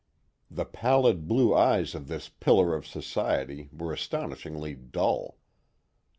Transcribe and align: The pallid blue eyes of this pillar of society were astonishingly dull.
The 0.49 0.65
pallid 0.65 1.27
blue 1.27 1.53
eyes 1.55 1.93
of 1.93 2.07
this 2.07 2.27
pillar 2.27 2.73
of 2.73 2.87
society 2.87 3.69
were 3.71 3.93
astonishingly 3.93 4.73
dull. 4.73 5.37